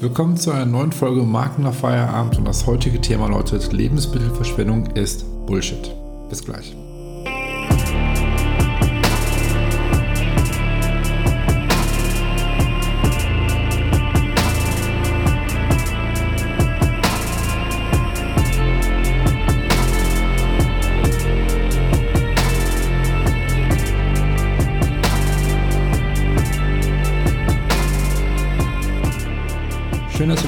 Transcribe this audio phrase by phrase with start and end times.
[0.00, 5.26] Willkommen zu einer neuen Folge Marken nach Feierabend und das heutige Thema lautet Lebensmittelverschwendung ist
[5.44, 5.94] Bullshit.
[6.30, 6.74] Bis gleich.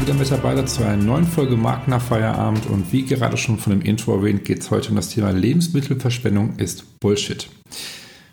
[0.03, 2.67] Wieder mit dabei zu einer neuen Folge Markt Feierabend.
[2.67, 6.57] Und wie gerade schon von dem Intro erwähnt, geht es heute um das Thema Lebensmittelverschwendung
[6.57, 7.49] ist Bullshit.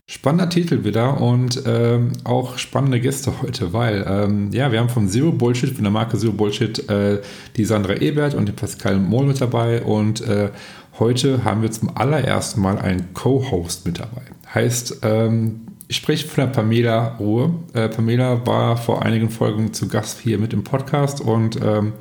[0.07, 5.07] Spannender Titel wieder und ähm, auch spannende Gäste heute, weil ähm, ja, wir haben von
[5.07, 7.21] Zero Bullshit, von der Marke Zero Bullshit, äh,
[7.55, 10.49] die Sandra Ebert und den Pascal Mohl mit dabei und äh,
[10.97, 14.23] heute haben wir zum allerersten Mal einen Co-Host mit dabei.
[14.55, 17.51] Heißt, ähm, ich spreche von der Pamela Ruhe.
[17.73, 21.93] Äh, Pamela war vor einigen Folgen zu Gast hier mit im Podcast und ähm,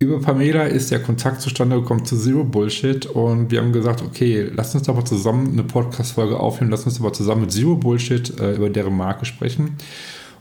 [0.00, 4.50] über Pamela ist der Kontakt zustande gekommen zu Zero Bullshit und wir haben gesagt, okay,
[4.52, 8.38] lass uns doch mal zusammen eine Podcast-Folge aufnehmen, lass uns aber zusammen mit Zero Bullshit
[8.40, 9.76] äh, über deren Marke sprechen.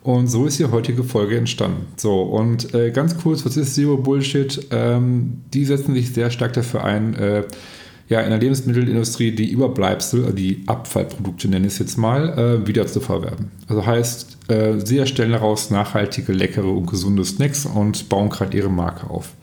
[0.02, 1.86] Und so ist die heutige Folge entstanden.
[1.96, 4.68] So, und äh, ganz kurz, was ist Zero Bullshit?
[4.72, 7.44] Ähm, die setzen sich sehr stark dafür ein, äh,
[8.10, 12.68] ja, in der Lebensmittelindustrie die Überbleibsel, also die Abfallprodukte nenne ich es jetzt mal, äh,
[12.68, 13.52] wieder zu verwerten.
[13.68, 18.70] Also heißt, äh, sie erstellen daraus nachhaltige, leckere und gesunde Snacks und bauen gerade ihre
[18.70, 19.34] Marke auf.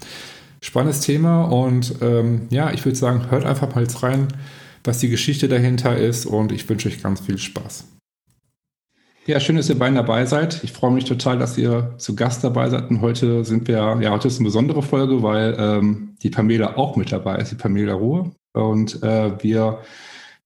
[0.63, 4.29] Spannendes Thema und ähm, ja, ich würde sagen, hört einfach mal jetzt rein,
[4.83, 7.85] was die Geschichte dahinter ist und ich wünsche euch ganz viel Spaß.
[9.27, 10.63] Ja, schön, dass ihr beiden dabei seid.
[10.65, 12.91] Ich freue mich total, dass ihr zu Gast dabei seid.
[12.91, 16.97] Und heute sind wir, ja, heute ist eine besondere Folge, weil ähm, die Pamela auch
[16.97, 19.81] mit dabei ist, die Pamela Ruhe und äh, wir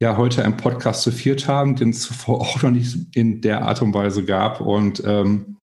[0.01, 3.63] ja heute einen Podcast zu viert haben, den es zuvor auch noch nicht in der
[3.63, 4.61] Art und Weise gab.
[4.61, 5.57] Und ähm,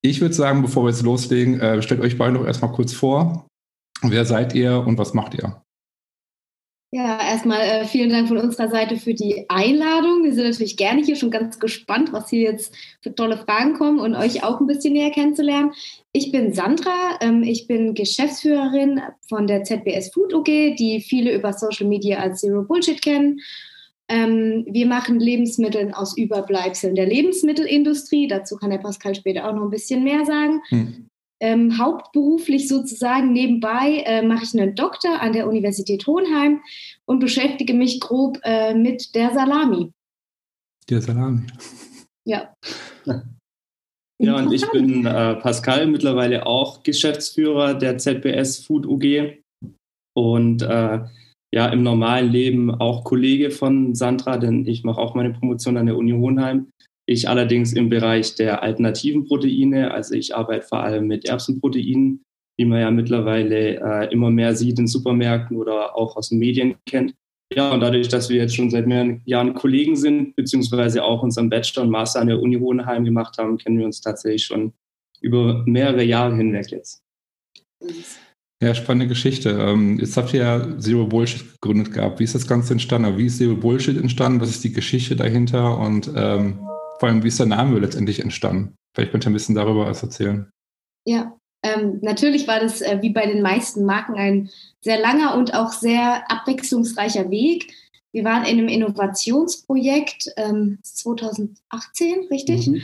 [0.00, 3.46] ich würde sagen, bevor wir jetzt loslegen, äh, stellt euch beide noch erstmal kurz vor.
[4.02, 5.63] Wer seid ihr und was macht ihr?
[6.96, 10.22] Ja, erstmal äh, vielen Dank von unserer Seite für die Einladung.
[10.22, 13.98] Wir sind natürlich gerne hier schon ganz gespannt, was hier jetzt für tolle Fragen kommen
[13.98, 15.72] und euch auch ein bisschen näher kennenzulernen.
[16.12, 21.52] Ich bin Sandra, ähm, ich bin Geschäftsführerin von der ZBS Food OG, die viele über
[21.52, 23.40] Social Media als Zero Bullshit kennen.
[24.08, 28.28] Ähm, wir machen Lebensmittel aus Überbleibseln der Lebensmittelindustrie.
[28.28, 30.62] Dazu kann der Pascal später auch noch ein bisschen mehr sagen.
[30.68, 31.08] Hm.
[31.40, 36.60] Ähm, hauptberuflich sozusagen nebenbei äh, mache ich einen Doktor an der Universität Hohenheim
[37.06, 39.92] und beschäftige mich grob äh, mit der Salami.
[40.88, 41.42] Der Salami.
[42.24, 42.54] Ja.
[44.18, 49.42] Ja, und ich bin äh, Pascal, mittlerweile auch Geschäftsführer der ZBS Food UG
[50.16, 51.00] und äh,
[51.52, 55.86] ja, im normalen Leben auch Kollege von Sandra, denn ich mache auch meine Promotion an
[55.86, 56.68] der Uni Hohenheim.
[57.06, 62.22] Ich allerdings im Bereich der alternativen Proteine, also ich arbeite vor allem mit Erbsenproteinen,
[62.58, 66.76] die man ja mittlerweile äh, immer mehr sieht in Supermärkten oder auch aus den Medien
[66.86, 67.14] kennt.
[67.52, 71.50] Ja, und dadurch, dass wir jetzt schon seit mehreren Jahren Kollegen sind, beziehungsweise auch unseren
[71.50, 74.72] Bachelor und Master an der Uni Hohenheim gemacht haben, kennen wir uns tatsächlich schon
[75.20, 77.02] über mehrere Jahre hinweg jetzt.
[78.62, 79.50] Ja, spannende Geschichte.
[79.50, 82.18] Ähm, jetzt habt ihr ja Zero Bullshit gegründet gehabt.
[82.18, 83.18] Wie ist das Ganze entstanden?
[83.18, 84.40] Wie ist Zero Bullshit entstanden?
[84.40, 85.78] Was ist die Geschichte dahinter?
[85.78, 86.58] Und ähm,
[87.04, 88.76] vor allem, wie ist der Name letztendlich entstanden?
[88.94, 90.48] Vielleicht könnt ihr ein bisschen darüber was erzählen.
[91.06, 94.48] Ja, ähm, natürlich war das äh, wie bei den meisten Marken ein
[94.80, 97.74] sehr langer und auch sehr abwechslungsreicher Weg.
[98.14, 102.68] Wir waren in einem Innovationsprojekt ähm, 2018, richtig?
[102.68, 102.80] Mhm.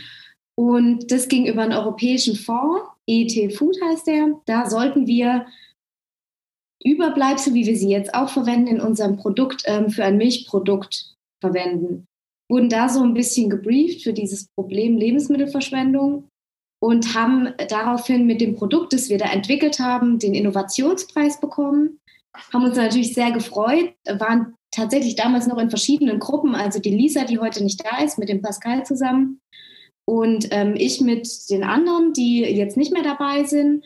[0.54, 4.38] Und das ging über einen europäischen Fonds, ET Food heißt der.
[4.44, 5.46] Da sollten wir
[6.84, 12.06] Überbleibsel, wie wir sie jetzt auch verwenden, in unserem Produkt ähm, für ein Milchprodukt verwenden.
[12.50, 16.28] Wurden da so ein bisschen gebrieft für dieses Problem Lebensmittelverschwendung
[16.82, 22.00] und haben daraufhin mit dem Produkt, das wir da entwickelt haben, den Innovationspreis bekommen.
[22.52, 27.24] Haben uns natürlich sehr gefreut, waren tatsächlich damals noch in verschiedenen Gruppen, also die Lisa,
[27.24, 29.40] die heute nicht da ist, mit dem Pascal zusammen
[30.10, 33.84] und ähm, ich mit den anderen, die jetzt nicht mehr dabei sind.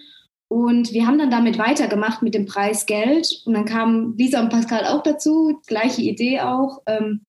[0.49, 3.43] Und wir haben dann damit weitergemacht mit dem Preis Geld.
[3.45, 7.27] Und dann kamen Lisa und Pascal auch dazu, gleiche Idee auch, ähm,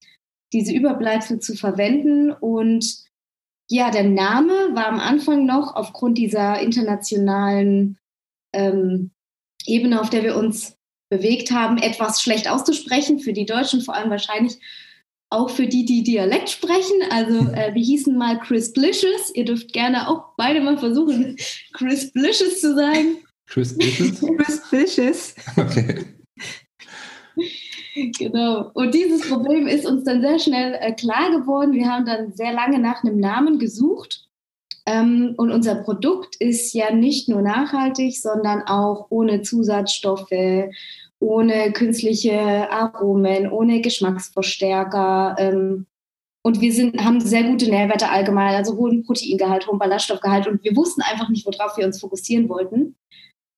[0.55, 2.31] diese Überbleibsel zu verwenden.
[2.31, 3.03] Und
[3.69, 7.97] ja, der Name war am Anfang noch aufgrund dieser internationalen
[8.53, 9.11] ähm,
[9.65, 10.77] Ebene, auf der wir uns
[11.09, 13.19] bewegt haben, etwas schlecht auszusprechen.
[13.19, 14.57] Für die Deutschen vor allem wahrscheinlich
[15.29, 17.01] auch für die, die Dialekt sprechen.
[17.09, 19.31] Also äh, wir hießen mal Chris Blicious.
[19.33, 21.35] Ihr dürft gerne auch beide mal versuchen,
[21.73, 23.17] Chris Blicious zu sagen.
[23.47, 24.21] Chris Blicious?
[24.21, 25.35] Chris Blicious.
[25.57, 26.05] Okay.
[28.19, 28.71] Genau.
[28.73, 31.73] Und dieses Problem ist uns dann sehr schnell äh, klar geworden.
[31.73, 34.27] Wir haben dann sehr lange nach einem Namen gesucht
[34.87, 40.69] Ähm, und unser Produkt ist ja nicht nur nachhaltig, sondern auch ohne Zusatzstoffe,
[41.19, 45.35] ohne künstliche Aromen, ohne Geschmacksverstärker.
[45.39, 45.87] Ähm,
[46.43, 50.47] und wir sind, haben sehr gute Nährwerte allgemein, also hohen Proteingehalt, hohen Ballaststoffgehalt.
[50.47, 52.95] Und wir wussten einfach nicht, worauf wir uns fokussieren wollten.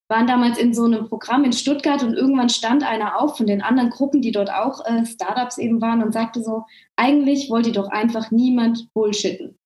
[0.10, 3.62] Waren damals in so einem Programm in Stuttgart und irgendwann stand einer auf von den
[3.62, 6.66] anderen Gruppen, die dort auch äh, Startups eben waren und sagte so,
[6.96, 9.58] eigentlich wollte doch einfach niemand bullshitten.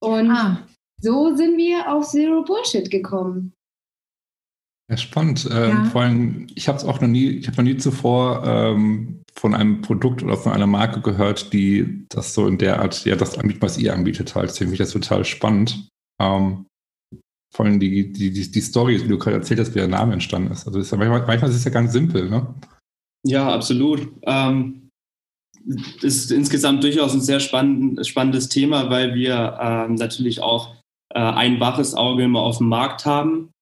[0.00, 0.66] Und ah.
[1.00, 3.52] so sind wir auf Zero Bullshit gekommen.
[4.90, 5.48] Ja, spannend.
[5.50, 5.84] Ähm, ja.
[5.86, 9.54] Vor allem, ich habe es auch noch nie, ich habe noch nie zuvor ähm, von
[9.54, 13.38] einem Produkt oder von einer Marke gehört, die das so in der Art, ja, das
[13.38, 14.50] anbietet, was ihr anbietet halt.
[14.50, 15.88] Deswegen finde ich das total spannend.
[16.20, 16.66] Ähm,
[17.54, 20.12] vor allem die, die, die, die Story, wie du gerade erzählt hast, wie der Name
[20.12, 20.66] entstanden ist.
[20.66, 22.46] Also ist ja, manchmal, manchmal ist es ja ganz simpel, ne?
[23.26, 24.08] Ja, absolut.
[24.22, 24.90] Ähm,
[26.02, 30.74] ist insgesamt durchaus ein sehr spannend, spannendes Thema, weil wir ähm, natürlich auch
[31.14, 33.54] äh, ein waches Auge immer auf dem Markt haben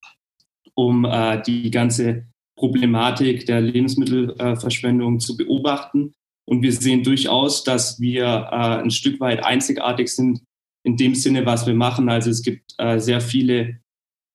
[0.74, 6.12] um äh, die ganze Problematik der Lebensmittelverschwendung äh, zu beobachten.
[6.48, 10.42] Und wir sehen durchaus, dass wir äh, ein Stück weit einzigartig sind
[10.84, 12.08] in dem Sinne, was wir machen.
[12.08, 13.78] Also es gibt äh, sehr viele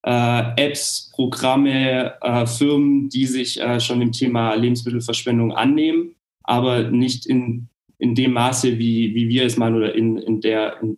[0.09, 7.68] Apps, Programme, äh, Firmen, die sich schon dem Thema Lebensmittelverschwendung annehmen, aber nicht in,
[7.98, 10.98] in dem Maße, wie, wie wir es machen oder in, in, der, in,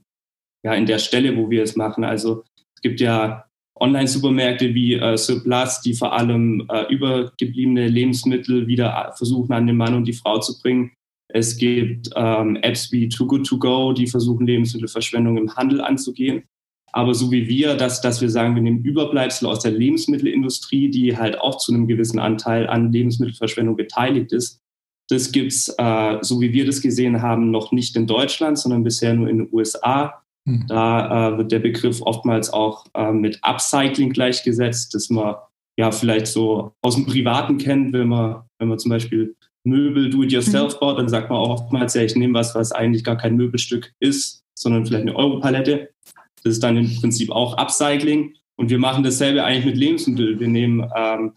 [0.64, 2.04] ja, in der Stelle, wo wir es machen.
[2.04, 2.44] Also
[2.76, 3.46] es gibt ja
[3.80, 9.96] Online-Supermärkte wie äh, Surplus, die vor allem äh, übergebliebene Lebensmittel wieder versuchen an den Mann
[9.96, 10.92] und die Frau zu bringen.
[11.32, 16.44] Es gibt ähm, Apps wie Too Good To Go, die versuchen Lebensmittelverschwendung im Handel anzugehen.
[16.92, 21.18] Aber so wie wir, dass, dass wir sagen, wir nehmen Überbleibsel aus der Lebensmittelindustrie, die
[21.18, 24.62] halt auch zu einem gewissen Anteil an Lebensmittelverschwendung beteiligt ist,
[25.10, 29.14] das gibt's, äh, so wie wir das gesehen haben, noch nicht in Deutschland, sondern bisher
[29.14, 30.22] nur in den USA.
[30.48, 30.66] Hm.
[30.68, 35.36] Da äh, wird der Begriff oftmals auch äh, mit Upcycling gleichgesetzt, dass man
[35.78, 40.76] ja vielleicht so aus dem Privaten kennt, wenn man, wenn man zum Beispiel Möbel do-it-yourself
[40.76, 40.80] mhm.
[40.80, 43.92] baut, dann sagt man auch oftmals, ja, ich nehme was, was eigentlich gar kein Möbelstück
[44.00, 45.90] ist, sondern vielleicht eine Europalette.
[46.44, 48.34] Das ist dann im Prinzip auch Upcycling.
[48.58, 50.40] Und wir machen dasselbe eigentlich mit Lebensmitteln.
[50.40, 51.34] Wir nehmen ähm,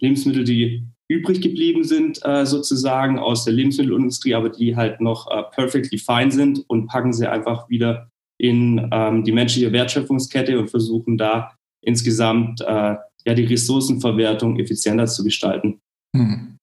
[0.00, 5.42] Lebensmittel, die übrig geblieben sind, äh, sozusagen aus der Lebensmittelindustrie, aber die halt noch äh,
[5.54, 8.08] perfectly fine sind und packen sie einfach wieder
[8.38, 11.52] in ähm, die menschliche Wertschöpfungskette und versuchen da
[11.82, 15.80] insgesamt äh, ja die Ressourcenverwertung effizienter zu gestalten.
[16.16, 16.58] Hm.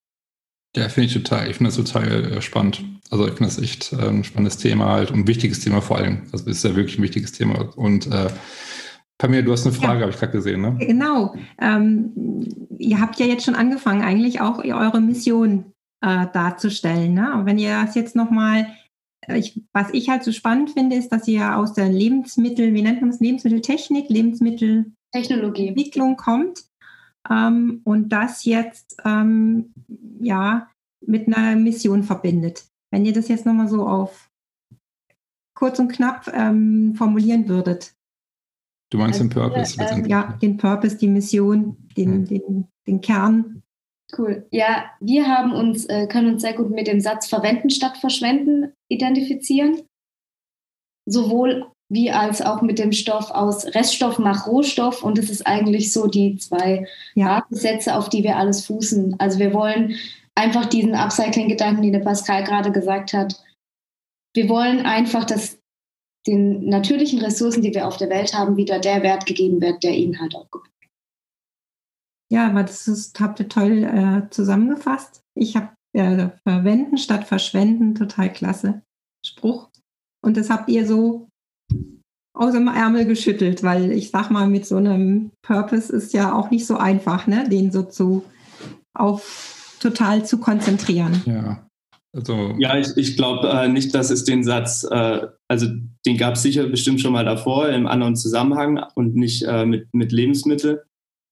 [0.75, 2.83] Ja, finde ich total, ich finde das total äh, spannend.
[3.09, 5.97] Also ich finde das echt äh, ein spannendes Thema halt und ein wichtiges Thema vor
[5.97, 6.27] allem.
[6.31, 7.75] Also ist ja wirklich ein wichtiges Thema.
[7.75, 8.27] Und äh,
[9.17, 10.01] Pamela, du hast eine Frage, ja.
[10.01, 10.77] habe ich gerade gesehen, ne?
[10.79, 11.35] Genau.
[11.59, 17.15] Ähm, ihr habt ja jetzt schon angefangen, eigentlich auch eure Mission äh, darzustellen.
[17.15, 17.33] Ne?
[17.33, 18.67] Und wenn ihr das jetzt nochmal
[19.35, 23.01] ich, was ich halt so spannend finde, ist, dass ihr aus der Lebensmittel, wie nennt
[23.01, 26.68] man das, Lebensmitteltechnik, Lebensmitteltechnologie, Entwicklung kommt
[27.29, 29.73] ähm, und das jetzt ähm,
[30.19, 30.69] ja
[31.05, 32.65] mit einer Mission verbindet.
[32.91, 34.29] Wenn ihr das jetzt nochmal so auf
[35.55, 37.93] kurz und knapp ähm, formulieren würdet.
[38.91, 39.79] Du meinst also, den Purpose?
[39.79, 42.25] Äh, ja, den Purpose, die Mission, den, hm.
[42.25, 43.59] den, den Kern
[44.17, 44.47] Cool.
[44.51, 48.73] Ja, wir haben uns, äh, können uns sehr gut mit dem Satz verwenden statt verschwenden
[48.89, 49.81] identifizieren.
[51.05, 55.03] Sowohl wie als auch mit dem Stoff aus Reststoff nach Rohstoff.
[55.03, 57.45] Und das ist eigentlich so die zwei ja.
[57.91, 59.15] Auf die wir alles fußen.
[59.19, 59.95] Also wir wollen
[60.35, 63.43] einfach diesen Upcycling-Gedanken, den der Pascal gerade gesagt hat.
[64.33, 65.57] Wir wollen einfach, dass
[66.27, 69.95] den natürlichen Ressourcen, die wir auf der Welt haben, wieder der Wert gegeben wird, der
[69.95, 70.69] ihnen halt auch gibt.
[72.31, 75.23] Ja, aber das ist, habt ihr toll äh, zusammengefasst.
[75.33, 78.83] Ich habe äh, verwenden statt verschwenden, total klasse
[79.25, 79.69] Spruch.
[80.21, 81.28] Und das habt ihr so
[82.39, 86.49] aus dem Ärmel geschüttelt, weil ich sag mal, mit so einem Purpose ist ja auch
[86.51, 88.23] nicht so einfach, ne, den so zu
[88.93, 91.21] auf total zu konzentrieren.
[91.25, 91.65] Ja.
[92.15, 95.67] Also, ja, ich, ich glaube äh, nicht, dass es den Satz, äh, also
[96.05, 99.93] den gab es sicher bestimmt schon mal davor im anderen Zusammenhang und nicht äh, mit,
[99.93, 100.85] mit Lebensmittel.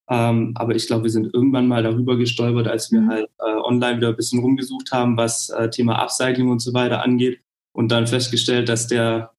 [0.09, 3.09] Ähm, aber ich glaube, wir sind irgendwann mal darüber gestolpert, als wir mhm.
[3.09, 7.01] halt äh, online wieder ein bisschen rumgesucht haben, was äh, Thema Upcycling und so weiter
[7.01, 7.39] angeht
[7.73, 9.31] und dann festgestellt, dass der,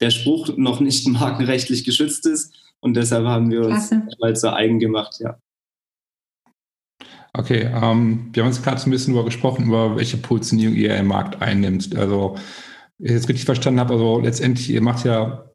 [0.00, 3.90] der Spruch noch nicht markenrechtlich geschützt ist und deshalb haben wir uns
[4.22, 5.38] halt so eigen gemacht, ja.
[7.32, 10.96] Okay, ähm, wir haben uns gerade so ein bisschen darüber gesprochen, über welche Positionierung ihr
[10.96, 11.94] im Markt einnimmt.
[11.94, 12.36] Also,
[12.98, 15.46] wenn ich jetzt richtig verstanden habe, also letztendlich, ihr macht ja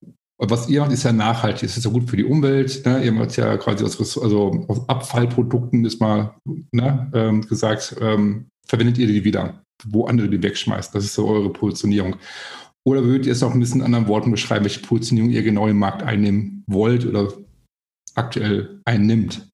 [0.50, 1.64] was ihr macht, ist ja nachhaltig.
[1.64, 2.84] Es ist ja gut für die Umwelt.
[2.86, 3.04] Ne?
[3.04, 6.34] Ihr macht ja quasi aus, also aus Abfallprodukten, ist mal
[6.72, 10.94] ne, ähm, gesagt, ähm, verwendet ihr die wieder, wo andere die wegschmeißen.
[10.94, 12.16] Das ist so eure Positionierung.
[12.84, 15.68] Oder würdet ihr es auch ein bisschen in anderen Worten beschreiben, welche Positionierung ihr genau
[15.68, 17.32] im Markt einnehmen wollt oder
[18.16, 19.48] aktuell einnimmt?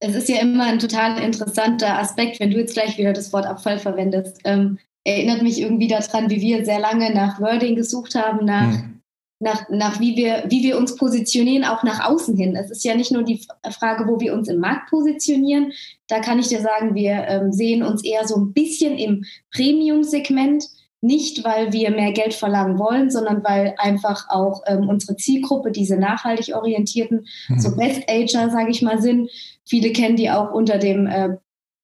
[0.00, 3.46] Es ist ja immer ein total interessanter Aspekt, wenn du jetzt gleich wieder das Wort
[3.46, 4.38] Abfall verwendest.
[4.44, 9.00] Ähm, erinnert mich irgendwie daran, wie wir sehr lange nach Wording gesucht haben, nach, hm.
[9.40, 12.54] nach, nach wie, wir, wie wir uns positionieren, auch nach außen hin.
[12.54, 15.72] Es ist ja nicht nur die Frage, wo wir uns im Markt positionieren.
[16.06, 20.68] Da kann ich dir sagen, wir ähm, sehen uns eher so ein bisschen im Premium-Segment.
[21.04, 25.98] Nicht, weil wir mehr Geld verlangen wollen, sondern weil einfach auch ähm, unsere Zielgruppe, diese
[25.98, 27.58] nachhaltig orientierten, mhm.
[27.58, 29.30] so Best Ager, sage ich mal, sind.
[29.66, 31.36] Viele kennen die auch unter dem äh,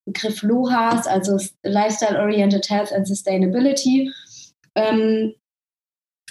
[0.06, 4.10] Begriff LOHAS, also Lifestyle Oriented Health and Sustainability.
[4.74, 5.34] Ähm,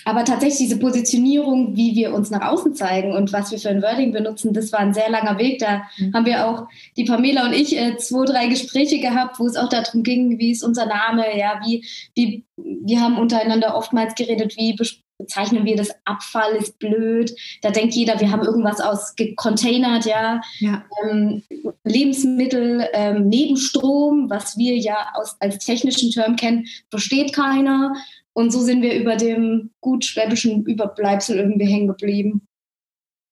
[0.06, 3.82] aber tatsächlich diese Positionierung, wie wir uns nach außen zeigen und was wir für ein
[3.82, 5.60] Wording benutzen, das war ein sehr langer Weg.
[5.60, 6.14] Da mhm.
[6.14, 9.70] haben wir auch, die Pamela und ich, äh, zwei, drei Gespräche gehabt, wo es auch
[9.70, 14.76] darum ging, wie ist unser Name, ja, wie, wie, wir haben untereinander oftmals geredet, wie
[15.20, 17.36] bezeichnen wir das Abfall ist blöd.
[17.62, 20.42] Da denkt jeder, wir haben irgendwas aus gecontainert, ja.
[20.60, 20.86] ja.
[21.04, 21.44] Ähm,
[21.84, 27.94] Lebensmittel ähm, neben Strom, was wir ja aus, als technischen Term kennen, versteht keiner.
[28.40, 32.48] Und so sind wir über dem gut schwäbischen Überbleibsel irgendwie hängen geblieben.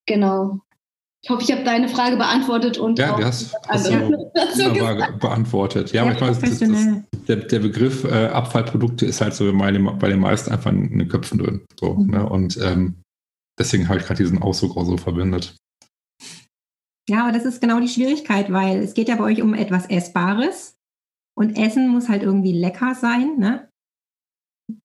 [0.05, 0.59] Genau.
[1.23, 3.91] Ich hoffe, ich habe deine Frage beantwortet und ja, auch hast, hast du
[5.21, 5.93] beantwortet.
[5.93, 9.71] Ja, ja manchmal ist das, das, der, der, Begriff äh, Abfallprodukte ist halt so bei,
[9.71, 11.65] bei den meisten einfach in den Köpfen drin.
[11.79, 12.11] So, mhm.
[12.11, 12.27] ne?
[12.27, 12.97] Und ähm,
[13.57, 15.55] deswegen habe ich gerade diesen Ausdruck auch so verbindet.
[17.07, 19.85] Ja, aber das ist genau die Schwierigkeit, weil es geht ja bei euch um etwas
[19.85, 20.75] Essbares
[21.33, 23.37] und Essen muss halt irgendwie lecker sein.
[23.37, 23.66] Ne?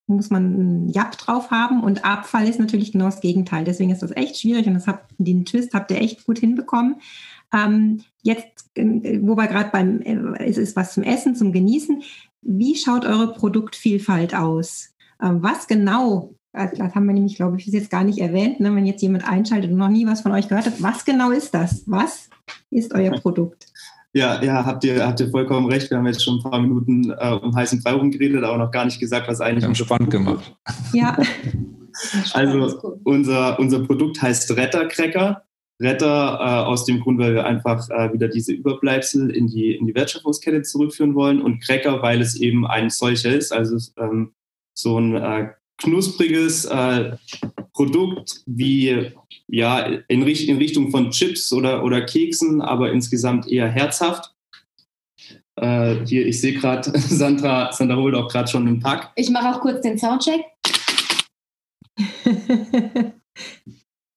[0.07, 3.65] Muss man einen Jab drauf haben und Abfall ist natürlich genau das Gegenteil.
[3.65, 6.97] Deswegen ist das echt schwierig und das habt, den Twist habt ihr echt gut hinbekommen.
[7.53, 12.03] Ähm, jetzt, äh, wo wir gerade beim, äh, es ist was zum Essen, zum Genießen.
[12.43, 14.91] Wie schaut eure Produktvielfalt aus?
[15.21, 18.61] Ähm, was genau, äh, das haben wir nämlich, glaube ich, bis jetzt gar nicht erwähnt,
[18.61, 21.31] ne, wenn jetzt jemand einschaltet und noch nie was von euch gehört hat, was genau
[21.31, 21.83] ist das?
[21.87, 22.31] Was
[22.71, 23.67] ist euer Produkt?
[24.15, 25.91] Ja, ja, habt ihr, habt ihr vollkommen recht.
[25.91, 28.85] Wir haben jetzt schon ein paar Minuten äh, um heißen Brei rumgeredet, aber noch gar
[28.85, 29.67] nicht gesagt, was eigentlich.
[29.67, 30.55] Wir spannend gemacht.
[30.93, 31.17] Ja.
[32.35, 35.43] also unser, unser Produkt heißt Rettercracker.
[35.81, 39.87] Retter äh, aus dem Grund, weil wir einfach äh, wieder diese Überbleibsel in die, in
[39.87, 44.33] die Wertschöpfungskette zurückführen wollen und Cracker, weil es eben ein solcher ist, also ähm,
[44.75, 45.49] so ein äh,
[45.83, 47.17] knuspriges äh,
[47.73, 49.13] Produkt wie
[49.49, 54.35] ja in, in, Richtung von Chips oder, oder Keksen, aber insgesamt eher herzhaft.
[55.57, 59.11] Äh, hier, ich sehe gerade, Sandra, Sandra holt auch gerade schon einen Pack.
[59.17, 60.45] Ich mache auch kurz den Soundcheck.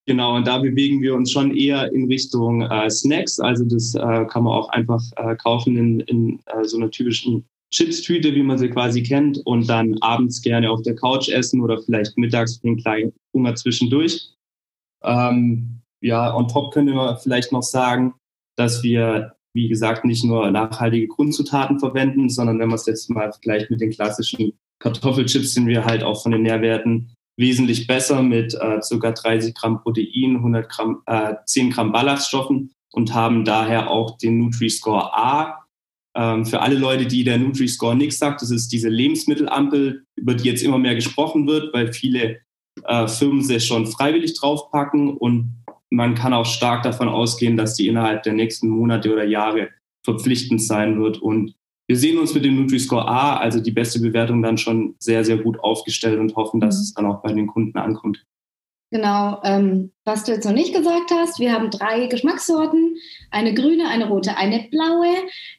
[0.08, 3.40] Genau, und da bewegen wir uns schon eher in Richtung äh, Snacks.
[3.40, 7.44] Also das äh, kann man auch einfach äh, kaufen in, in äh, so einer typischen
[7.76, 11.82] Chipstüte, wie man sie quasi kennt, und dann abends gerne auf der Couch essen oder
[11.82, 14.30] vielleicht mittags für einen kleinen Hunger zwischendurch.
[15.04, 18.14] Ähm, ja, on top können wir vielleicht noch sagen,
[18.56, 23.32] dass wir, wie gesagt, nicht nur nachhaltige Grundzutaten verwenden, sondern wenn man es jetzt mal
[23.32, 28.54] vergleicht mit den klassischen Kartoffelchips, sind wir halt auch von den Nährwerten wesentlich besser mit
[28.54, 29.12] äh, ca.
[29.12, 35.14] 30 Gramm Protein, 100 Gramm, äh, 10 Gramm Ballaststoffen und haben daher auch den Nutri-Score
[35.14, 35.65] A
[36.16, 40.48] ähm, für alle Leute, die der Nutri-Score nichts sagt, das ist diese Lebensmittelampel, über die
[40.48, 42.40] jetzt immer mehr gesprochen wird, weil viele
[42.84, 47.88] äh, Firmen sie schon freiwillig draufpacken und man kann auch stark davon ausgehen, dass die
[47.88, 49.70] innerhalb der nächsten Monate oder Jahre
[50.04, 51.18] verpflichtend sein wird.
[51.18, 51.56] Und
[51.88, 55.38] wir sehen uns mit dem Nutri-Score A, also die beste Bewertung, dann schon sehr, sehr
[55.38, 56.82] gut aufgestellt und hoffen, dass mhm.
[56.82, 58.24] es dann auch bei den Kunden ankommt.
[58.96, 62.96] Genau, ähm, was du jetzt noch nicht gesagt hast, wir haben drei Geschmackssorten,
[63.30, 65.14] eine grüne, eine rote, eine blaue.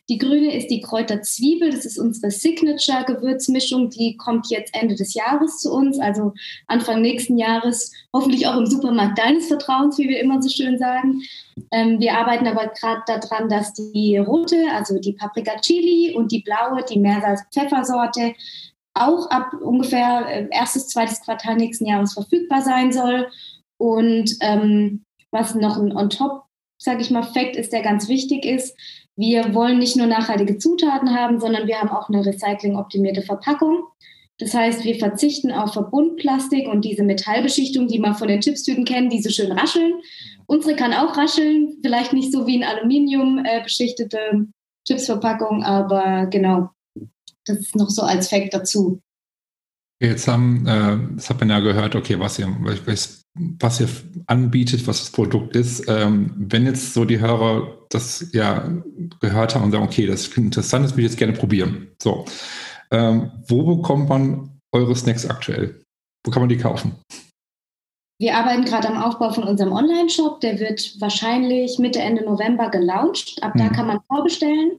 [0.09, 5.59] Die grüne ist die Kräuterzwiebel, das ist unsere Signature-Gewürzmischung, die kommt jetzt Ende des Jahres
[5.59, 6.33] zu uns, also
[6.67, 11.21] Anfang nächsten Jahres, hoffentlich auch im Supermarkt deines Vertrauens, wie wir immer so schön sagen.
[11.73, 16.41] Ähm, wir arbeiten aber gerade daran, dass die rote, also die Paprika Chili und die
[16.41, 18.33] blaue, die Meersalz-Pfeffersorte,
[18.97, 23.29] auch ab ungefähr äh, erstes, zweites Quartal nächsten Jahres verfügbar sein soll.
[23.79, 26.45] Und ähm, was noch ein on top,
[26.79, 28.77] sage ich mal, Fakt ist, der ganz wichtig ist,
[29.17, 33.85] wir wollen nicht nur nachhaltige Zutaten haben, sondern wir haben auch eine recyclingoptimierte Verpackung.
[34.39, 39.13] Das heißt, wir verzichten auf Verbundplastik und diese Metallbeschichtung, die man von den Chipstüten kennt,
[39.13, 39.95] die so schön rascheln.
[40.47, 44.47] Unsere kann auch rascheln, vielleicht nicht so wie in Aluminium äh, beschichtete
[44.87, 46.69] Chipsverpackung, aber genau,
[47.47, 49.01] das ist noch so als Fact dazu.
[50.01, 52.49] Jetzt haben, äh, das hat man ja gehört, okay, was ihr,
[52.85, 53.89] was, ihr
[54.27, 55.89] anbietet, was das Produkt ist.
[55.89, 58.69] Ähm, wenn jetzt so die Hörer das ja
[59.21, 61.89] gehört haben und sagen, okay, das klingt interessant, das würde ich jetzt gerne probieren.
[62.03, 62.27] So,
[62.91, 65.81] ähm, wo bekommt man eure Snacks aktuell?
[66.25, 66.97] Wo kann man die kaufen?
[68.19, 70.41] Wir arbeiten gerade am Aufbau von unserem Online-Shop.
[70.41, 73.43] Der wird wahrscheinlich Mitte, Ende November gelauncht.
[73.43, 73.59] Ab mhm.
[73.59, 74.73] da kann man vorbestellen.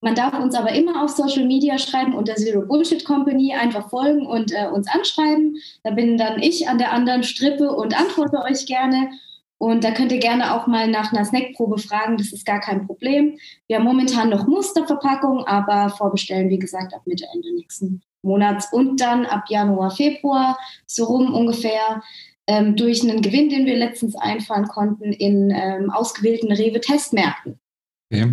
[0.00, 4.26] Man darf uns aber immer auf Social Media schreiben unter Zero Bullshit Company, einfach folgen
[4.26, 5.56] und äh, uns anschreiben.
[5.84, 9.10] Da bin dann ich an der anderen Strippe und antworte euch gerne.
[9.58, 12.86] Und da könnt ihr gerne auch mal nach einer Snackprobe fragen, das ist gar kein
[12.86, 13.38] Problem.
[13.68, 19.00] Wir haben momentan noch Musterverpackung, aber vorbestellen, wie gesagt, ab Mitte, Ende nächsten Monats und
[19.00, 22.02] dann ab Januar, Februar, so rum ungefähr,
[22.46, 27.58] ähm, durch einen Gewinn, den wir letztens einfahren konnten, in ähm, ausgewählten Rewe-Testmärkten.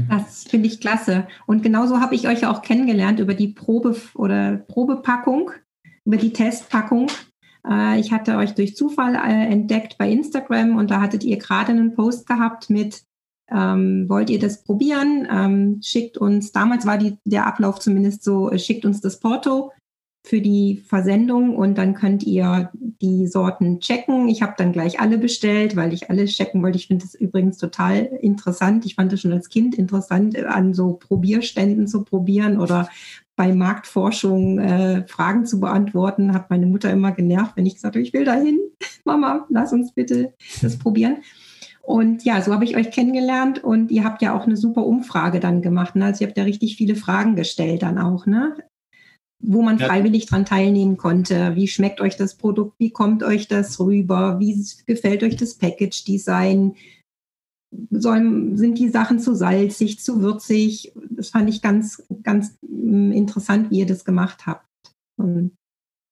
[0.10, 1.28] Das finde ich klasse.
[1.46, 5.52] Und genauso habe ich euch auch kennengelernt über die Probe oder Probepackung,
[6.06, 7.08] über die Testpackung.
[7.68, 11.72] Äh, ich hatte euch durch Zufall äh, entdeckt bei Instagram und da hattet ihr gerade
[11.72, 13.04] einen Post gehabt mit,
[13.52, 15.28] ähm, wollt ihr das probieren?
[15.32, 19.72] Ähm, schickt uns, damals war die, der Ablauf zumindest so, äh, schickt uns das Porto
[20.26, 24.30] für die Versendung und dann könnt ihr die Sorten checken.
[24.30, 26.78] Ich habe dann gleich alle bestellt, weil ich alle checken wollte.
[26.78, 28.86] Ich finde das übrigens total interessant.
[28.86, 32.88] Ich fand es schon als Kind interessant, an so Probierständen zu probieren oder
[33.36, 36.34] bei Marktforschung äh, Fragen zu beantworten.
[36.34, 38.60] Hat meine Mutter immer genervt, wenn ich gesagt habe, ich will dahin.
[39.04, 41.18] Mama, lass uns bitte das probieren.
[41.82, 45.42] Und ja, so habe ich euch kennengelernt und ihr habt ja auch eine super Umfrage
[45.42, 45.98] dann gemacht.
[45.98, 46.06] Ne?
[46.06, 48.26] Also ihr habt ja richtig viele Fragen gestellt dann auch.
[48.26, 48.56] Ne?
[49.44, 49.88] Wo man ja.
[49.88, 51.56] freiwillig dran teilnehmen konnte.
[51.56, 52.80] Wie schmeckt euch das Produkt?
[52.80, 54.40] Wie kommt euch das rüber?
[54.40, 56.76] Wie gefällt euch das Package-Design?
[57.92, 60.94] Sollen, sind die Sachen zu salzig, zu würzig?
[61.10, 64.66] Das fand ich ganz, ganz mm, interessant, wie ihr das gemacht habt.
[65.18, 65.52] Und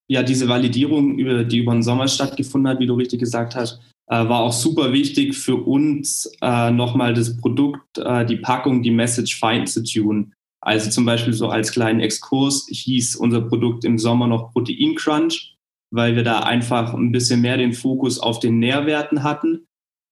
[0.09, 4.27] ja, diese Validierung, die über den Sommer stattgefunden hat, wie du richtig gesagt hast, äh,
[4.27, 9.39] war auch super wichtig für uns, äh, nochmal das Produkt, äh, die Packung, die Message
[9.39, 10.33] fein zu tun.
[10.63, 15.57] Also zum Beispiel so als kleinen Exkurs hieß unser Produkt im Sommer noch Protein Crunch,
[15.91, 19.67] weil wir da einfach ein bisschen mehr den Fokus auf den Nährwerten hatten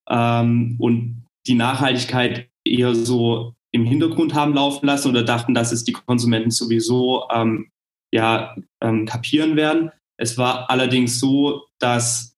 [0.10, 5.84] ähm, und die Nachhaltigkeit eher so im Hintergrund haben laufen lassen oder dachten, dass es
[5.84, 7.70] die Konsumenten sowieso ähm,
[8.12, 9.92] ja, ähm, kapieren werden.
[10.18, 12.36] Es war allerdings so, dass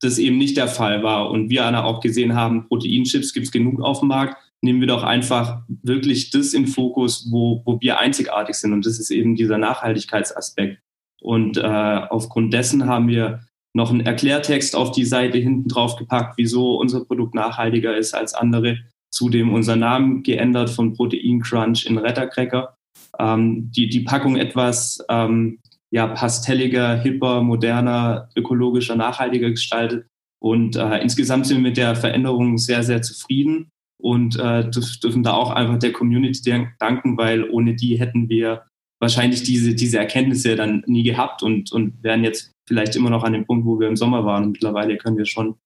[0.00, 3.80] das eben nicht der Fall war und wir auch gesehen haben, Proteinchips gibt es genug
[3.80, 8.56] auf dem Markt nehmen wir doch einfach wirklich das in Fokus, wo, wo wir einzigartig
[8.56, 8.72] sind.
[8.72, 10.82] Und das ist eben dieser Nachhaltigkeitsaspekt.
[11.20, 13.40] Und äh, aufgrund dessen haben wir
[13.74, 18.34] noch einen Erklärtext auf die Seite hinten drauf gepackt, wieso unser Produkt nachhaltiger ist als
[18.34, 18.78] andere.
[19.10, 22.76] Zudem unser Namen geändert von Protein Crunch in Rettercracker.
[23.18, 30.06] Ähm, die, die Packung etwas ähm, ja, pastelliger, hipper, moderner, ökologischer, nachhaltiger gestaltet.
[30.40, 35.32] Und äh, insgesamt sind wir mit der Veränderung sehr, sehr zufrieden und äh, dürfen da
[35.32, 38.64] auch einfach der Community danken, weil ohne die hätten wir
[39.00, 43.32] wahrscheinlich diese, diese Erkenntnisse dann nie gehabt und, und wären jetzt vielleicht immer noch an
[43.32, 44.44] dem Punkt, wo wir im Sommer waren.
[44.44, 45.56] Und mittlerweile können wir schon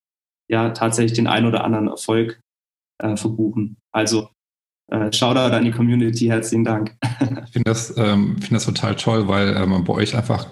[0.49, 2.41] ja tatsächlich den ein oder anderen Erfolg
[2.99, 3.77] äh, verbuchen.
[3.91, 4.29] Also
[4.91, 6.97] äh, Shoutout an die Community, herzlichen Dank.
[7.45, 10.49] Ich finde das, ähm, find das total toll, weil äh, man bei euch einfach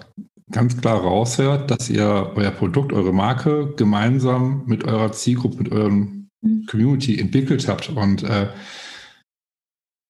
[0.51, 6.20] ganz klar raushört, dass ihr euer Produkt, eure Marke gemeinsam mit eurer Zielgruppe, mit euren.
[6.67, 7.89] Community entwickelt habt.
[7.89, 8.49] Und äh,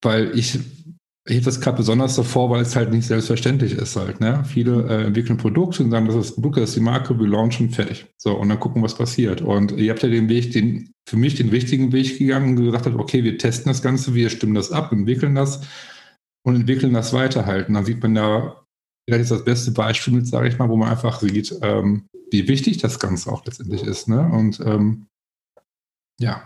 [0.02, 0.58] weil ich,
[1.26, 4.20] ich habe das gerade besonders so vor, weil es halt nicht selbstverständlich ist halt.
[4.20, 4.44] Ne?
[4.44, 7.70] Viele äh, entwickeln Produkte und sagen, das ist Produkt, das ist die Marke, wir launchen
[7.70, 8.06] fertig.
[8.18, 9.40] So, und dann gucken, was passiert.
[9.40, 12.86] Und ihr habt ja den Weg, den, für mich den richtigen Weg gegangen und gesagt
[12.86, 15.62] habt, okay, wir testen das Ganze, wir stimmen das ab, entwickeln das
[16.44, 17.68] und entwickeln das weiter halt.
[17.68, 18.64] Und dann sieht man da,
[19.08, 22.48] vielleicht ist das beste Beispiel mit, sage ich mal, wo man einfach sieht, ähm, wie
[22.48, 24.08] wichtig das Ganze auch letztendlich ist.
[24.08, 24.28] Ne?
[24.32, 25.06] Und ähm,
[26.18, 26.42] ja.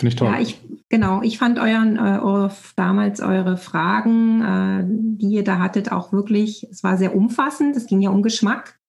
[0.00, 0.28] Finde ich toll.
[0.28, 1.20] Ja, ich, genau.
[1.20, 6.66] Ich fand euren, äh, eure, damals eure Fragen, äh, die ihr da hattet, auch wirklich,
[6.70, 7.76] es war sehr umfassend.
[7.76, 8.80] Es ging ja um Geschmack,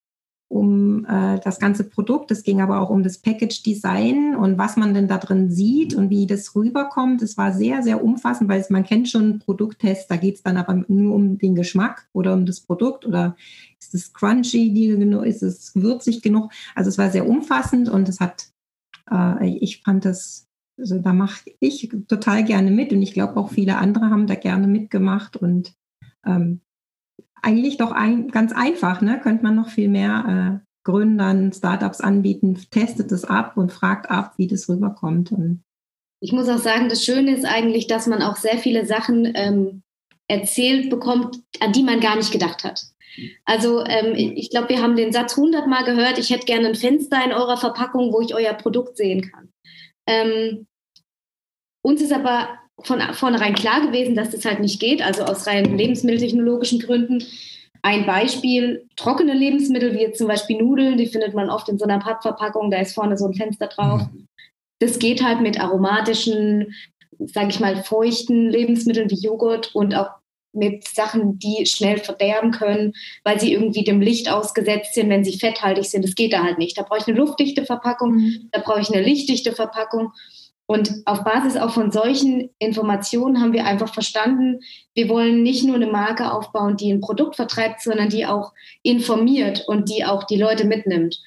[0.48, 2.32] um äh, das ganze Produkt.
[2.32, 6.10] Es ging aber auch um das Package-Design und was man denn da drin sieht und
[6.10, 7.22] wie das rüberkommt.
[7.22, 10.56] Es war sehr, sehr umfassend, weil es, man kennt schon Produkttests, da geht es dann
[10.56, 13.36] aber nur um den Geschmack oder um das Produkt oder
[13.82, 16.54] ist es crunchy genug, ist es würzig genug.
[16.74, 18.51] Also es war sehr umfassend und es hat
[19.12, 20.48] äh, ich fand das,
[20.78, 24.36] also da mache ich total gerne mit und ich glaube auch viele andere haben da
[24.36, 25.74] gerne mitgemacht und
[26.26, 26.62] ähm,
[27.42, 29.20] eigentlich doch ein, ganz einfach, ne?
[29.20, 34.34] Könnte man noch viel mehr äh, Gründern, Startups anbieten, testet es ab und fragt ab,
[34.38, 35.32] wie das rüberkommt.
[35.32, 35.64] Und
[36.20, 39.84] ich muss auch sagen, das Schöne ist eigentlich, dass man auch sehr viele Sachen ähm,
[40.28, 42.91] erzählt bekommt, an die man gar nicht gedacht hat.
[43.46, 47.24] Also ähm, ich glaube, wir haben den Satz hundertmal gehört, ich hätte gerne ein Fenster
[47.24, 49.50] in eurer Verpackung, wo ich euer Produkt sehen kann.
[50.08, 50.68] Ähm,
[51.84, 52.50] uns ist aber
[52.84, 57.24] von vornherein klar gewesen, dass das halt nicht geht, also aus rein lebensmitteltechnologischen Gründen.
[57.84, 61.86] ein Beispiel, trockene Lebensmittel, wie jetzt zum Beispiel Nudeln, die findet man oft in so
[61.86, 64.02] einer Pappverpackung, da ist vorne so ein Fenster drauf.
[64.02, 64.28] Mhm.
[64.80, 66.76] Das geht halt mit aromatischen,
[67.20, 70.10] sage ich mal, feuchten Lebensmitteln wie Joghurt und auch
[70.54, 75.38] mit Sachen, die schnell verderben können, weil sie irgendwie dem Licht ausgesetzt sind, wenn sie
[75.38, 76.04] fetthaltig sind.
[76.04, 76.78] Das geht da halt nicht.
[76.78, 78.50] Da brauche ich eine luftdichte Verpackung, mhm.
[78.52, 80.12] da brauche ich eine lichtdichte Verpackung.
[80.72, 84.62] Und auf Basis auch von solchen Informationen haben wir einfach verstanden,
[84.94, 89.66] wir wollen nicht nur eine Marke aufbauen, die ein Produkt vertreibt, sondern die auch informiert
[89.68, 91.20] und die auch die Leute mitnimmt.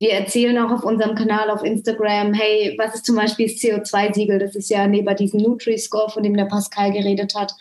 [0.00, 4.38] Wir erzählen auch auf unserem Kanal auf Instagram, hey, was ist zum Beispiel das CO2-Siegel?
[4.38, 7.52] Das ist ja neben diesem Nutri-Score, von dem der Pascal geredet hat,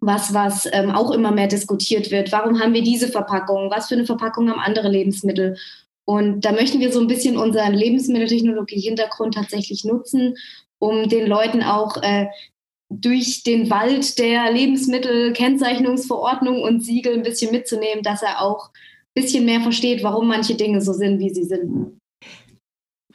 [0.00, 2.32] was, was ähm, auch immer mehr diskutiert wird.
[2.32, 3.70] Warum haben wir diese Verpackung?
[3.70, 5.56] Was für eine Verpackung haben andere Lebensmittel?
[6.06, 10.36] Und da möchten wir so ein bisschen unseren Lebensmitteltechnologie-Hintergrund tatsächlich nutzen,
[10.78, 12.26] um den Leuten auch äh,
[12.88, 19.44] durch den Wald der Lebensmittelkennzeichnungsverordnung und Siegel ein bisschen mitzunehmen, dass er auch ein bisschen
[19.44, 22.00] mehr versteht, warum manche Dinge so sind, wie sie sind.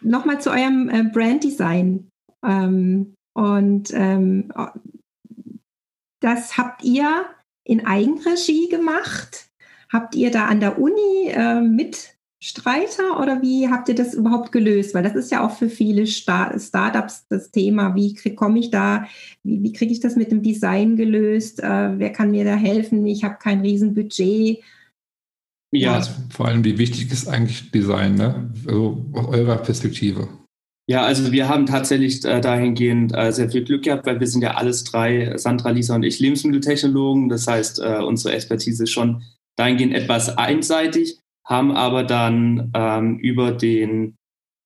[0.02, 2.08] Nochmal zu eurem äh, Branddesign.
[2.46, 4.54] Ähm, und ähm,
[6.20, 7.26] das habt ihr
[7.64, 9.50] in Eigenregie gemacht?
[9.92, 14.52] Habt ihr da an der Uni äh, mit Streiter oder wie habt ihr das überhaupt
[14.52, 14.94] gelöst?
[14.94, 17.96] Weil das ist ja auch für viele Star Startups das Thema.
[17.96, 19.08] Wie komme ich da,
[19.44, 21.64] wie, wie kriege ich das mit dem Design gelöst?
[21.64, 23.06] Äh, wer kann mir da helfen?
[23.08, 24.64] Ich habe kein Riesenbudget.
[25.72, 28.50] Ja, also vor allem, wie wichtig ist eigentlich Design, ne?
[28.66, 30.28] Also aus eurer Perspektive.
[30.88, 34.44] Ja, also wir haben tatsächlich äh, dahingehend äh, sehr viel Glück gehabt, weil wir sind
[34.44, 37.28] ja alles drei, Sandra, Lisa und ich, Lebensmitteltechnologen.
[37.28, 39.24] Das heißt, äh, unsere Expertise ist schon
[39.56, 44.18] dahingehend etwas einseitig haben aber dann ähm, über den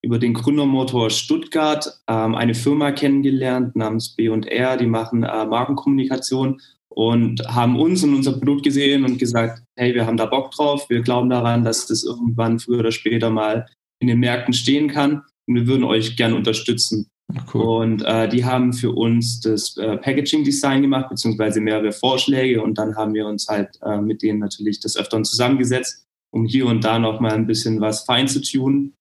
[0.01, 7.45] über den Gründermotor Stuttgart ähm, eine Firma kennengelernt namens B&R, die machen äh, Markenkommunikation und
[7.49, 11.01] haben uns und unser Produkt gesehen und gesagt, hey, wir haben da Bock drauf, wir
[11.01, 13.67] glauben daran, dass das irgendwann früher oder später mal
[13.99, 15.23] in den Märkten stehen kann
[15.55, 17.07] wir würden euch gern unterstützen.
[17.53, 17.61] Cool.
[17.61, 22.95] Und äh, die haben für uns das äh, Packaging-Design gemacht, beziehungsweise mehrere Vorschläge und dann
[22.95, 26.99] haben wir uns halt äh, mit denen natürlich des Öfteren zusammengesetzt um hier und da
[26.99, 28.93] noch mal ein bisschen was fein zu tun.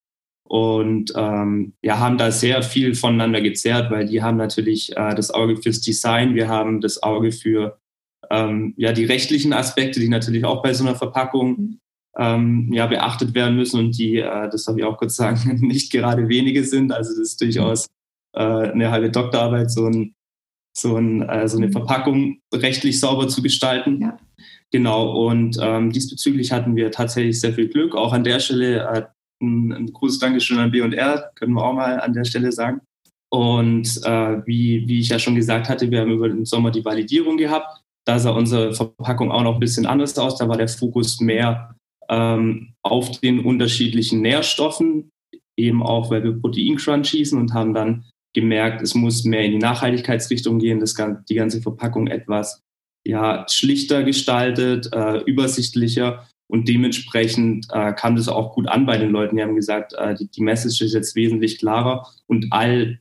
[0.48, 5.30] Und ähm, ja, haben da sehr viel voneinander gezerrt, weil die haben natürlich äh, das
[5.30, 7.78] Auge fürs Design, wir haben das Auge für
[8.30, 11.80] ähm, ja, die rechtlichen Aspekte, die natürlich auch bei so einer Verpackung
[12.18, 15.92] ähm, ja, beachtet werden müssen und die, äh, das habe ich auch kurz sagen, nicht
[15.92, 16.92] gerade wenige sind.
[16.92, 17.86] Also das ist durchaus
[18.34, 20.14] äh, eine halbe Doktorarbeit, so, ein,
[20.76, 24.00] so, ein, äh, so eine Verpackung rechtlich sauber zu gestalten.
[24.00, 24.18] Ja.
[24.70, 27.94] Genau, und ähm, diesbezüglich hatten wir tatsächlich sehr viel Glück.
[27.94, 29.02] Auch an der Stelle äh,
[29.40, 32.80] ein, ein großes Dankeschön an B&R, können wir auch mal an der Stelle sagen.
[33.30, 36.84] Und äh, wie, wie ich ja schon gesagt hatte, wir haben über den Sommer die
[36.84, 37.82] Validierung gehabt.
[38.06, 40.36] Da sah unsere Verpackung auch noch ein bisschen anders aus.
[40.36, 41.74] Da war der Fokus mehr
[42.10, 45.10] ähm, auf den unterschiedlichen Nährstoffen,
[45.56, 49.58] eben auch, weil wir Protein-Crunch schießen und haben dann gemerkt, es muss mehr in die
[49.58, 50.94] Nachhaltigkeitsrichtung gehen, das,
[51.28, 52.62] die ganze Verpackung etwas
[53.06, 59.10] ja, schlichter gestaltet, äh, übersichtlicher und dementsprechend äh, kam das auch gut an bei den
[59.10, 59.36] Leuten.
[59.36, 63.00] Die haben gesagt, äh, die, die Message ist jetzt wesentlich klarer und all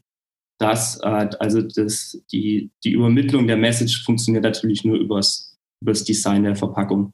[0.59, 6.43] das, äh, also das, die, die Übermittlung der Message funktioniert natürlich nur übers, übers Design
[6.43, 7.13] der Verpackung.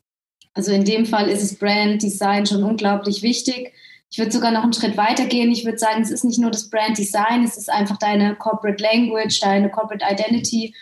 [0.54, 3.74] Also in dem Fall ist das Brand Design schon unglaublich wichtig.
[4.12, 5.52] Ich würde sogar noch einen Schritt weiter gehen.
[5.52, 8.82] Ich würde sagen, es ist nicht nur das Brand Design, es ist einfach deine Corporate
[8.82, 10.76] Language, deine Corporate Identity,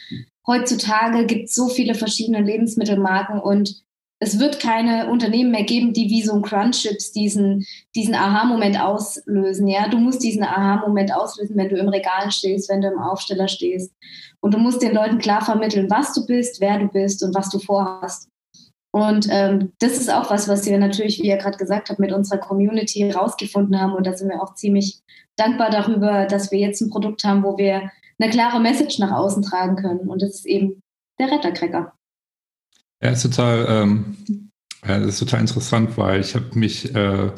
[0.45, 3.83] heutzutage gibt es so viele verschiedene Lebensmittelmarken und
[4.23, 9.67] es wird keine Unternehmen mehr geben, die wie so ein Crunchips diesen, diesen Aha-Moment auslösen.
[9.67, 13.47] Ja, du musst diesen Aha-Moment auslösen, wenn du im Regal stehst, wenn du im Aufsteller
[13.47, 13.91] stehst.
[14.39, 17.49] Und du musst den Leuten klar vermitteln, was du bist, wer du bist und was
[17.49, 18.30] du vorhast.
[18.91, 22.11] Und ähm, das ist auch was, was wir natürlich, wie ihr gerade gesagt habt, mit
[22.11, 23.93] unserer Community rausgefunden haben.
[23.93, 24.99] Und da sind wir auch ziemlich
[25.37, 29.43] dankbar darüber, dass wir jetzt ein Produkt haben, wo wir eine klare Message nach außen
[29.43, 30.09] tragen können.
[30.09, 30.81] Und das ist eben
[31.19, 31.93] der Rettercracker.
[33.01, 34.49] Ja, ist total, ähm,
[34.85, 37.31] ja, das ist total interessant, weil ich habe mich äh,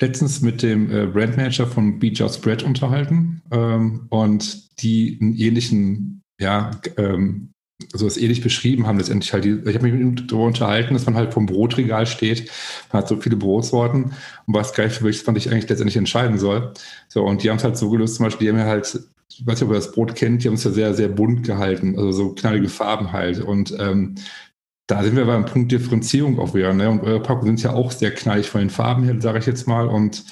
[0.00, 6.22] letztens mit dem äh, Brandmanager von Be Just Bread unterhalten ähm, und die einen ähnlichen,
[6.40, 7.53] ja, ähm,
[7.92, 10.94] also das ähnlich beschrieben haben letztendlich halt, die, ich habe mich mit ihm darüber unterhalten,
[10.94, 12.50] dass man halt vom Brotregal steht,
[12.92, 14.12] man hat so viele Brotsorten
[14.46, 16.72] und was gleich für welches man sich eigentlich letztendlich entscheiden soll.
[17.08, 18.98] So, und die haben es halt so gelöst, zum Beispiel, die haben ja halt
[19.36, 21.44] ich weiß nicht, ob ihr das Brot kennt, die haben es ja sehr, sehr bunt
[21.44, 23.40] gehalten, also so knallige Farben halt.
[23.40, 24.14] Und ähm,
[24.86, 26.72] da sind wir beim Punkt Differenzierung auch wieder.
[26.72, 26.90] Ne?
[26.90, 29.66] Und eure Packungen sind ja auch sehr knallig von den Farben her, sage ich jetzt
[29.66, 29.88] mal.
[29.88, 30.24] Und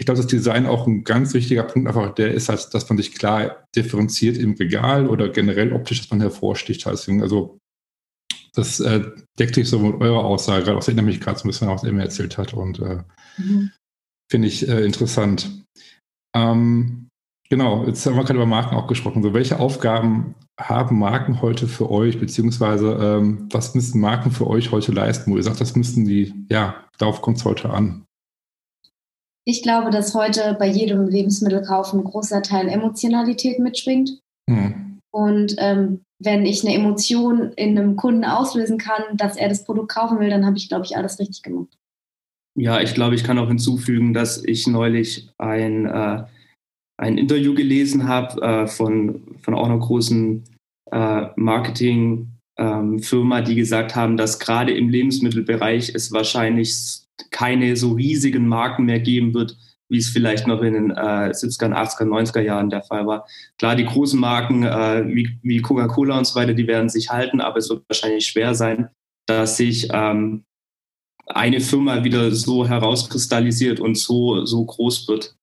[0.00, 2.96] ich glaube, das Design auch ein ganz wichtiger Punkt einfach der ist, halt, dass man
[2.96, 6.86] sich klar differenziert im Regal oder generell optisch, dass man hervorsticht.
[6.86, 7.58] Also
[8.54, 9.04] das äh,
[9.38, 11.84] deckt sich so mit eurer Aussage, gerade auch erinnere mich gerade so ein bisschen, was
[11.84, 13.02] er mir erzählt hat und äh,
[13.36, 13.72] mhm.
[14.32, 15.66] finde ich äh, interessant.
[16.34, 17.08] Ähm,
[17.50, 19.22] genau, jetzt haben wir gerade über Marken auch gesprochen.
[19.22, 24.72] So, welche Aufgaben haben Marken heute für euch, beziehungsweise ähm, was müssen Marken für euch
[24.72, 28.06] heute leisten, wo ihr sagt, das müssen die, ja, darauf kommt es heute an?
[29.50, 34.20] Ich glaube, dass heute bei jedem Lebensmittelkauf ein großer Teil Emotionalität mitschwingt.
[34.48, 35.00] Hm.
[35.12, 39.90] Und ähm, wenn ich eine Emotion in einem Kunden auslösen kann, dass er das Produkt
[39.90, 41.76] kaufen will, dann habe ich, glaube ich, alles richtig gemacht.
[42.56, 46.22] Ja, ich glaube, ich kann auch hinzufügen, dass ich neulich ein, äh,
[46.96, 50.44] ein Interview gelesen habe äh, von, von auch einer großen
[50.92, 58.46] äh, Marketing-Firma, ähm, die gesagt haben, dass gerade im Lebensmittelbereich es wahrscheinlich keine so riesigen
[58.46, 59.56] Marken mehr geben wird,
[59.88, 63.26] wie es vielleicht noch in den äh, 70er, 80er, 90er Jahren der Fall war.
[63.58, 67.40] Klar, die großen Marken äh, wie, wie Coca-Cola und so weiter, die werden sich halten,
[67.40, 68.88] aber es wird wahrscheinlich schwer sein,
[69.26, 70.44] dass sich ähm,
[71.26, 75.34] eine Firma wieder so herauskristallisiert und so, so groß wird.